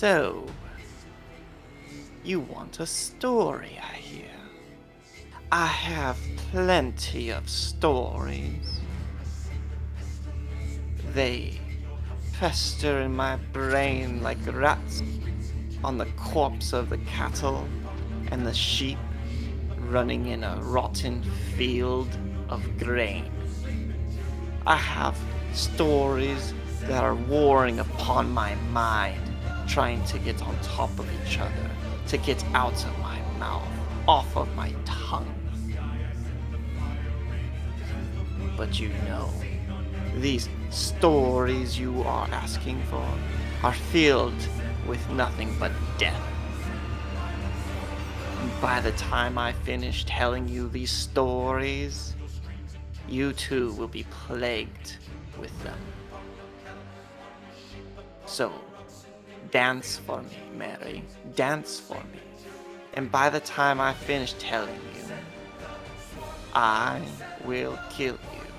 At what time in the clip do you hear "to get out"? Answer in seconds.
32.08-32.84